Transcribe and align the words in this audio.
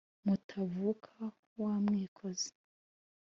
mutavuka 0.25 1.09
wa 1.61 1.73
mwikozi 1.83 2.51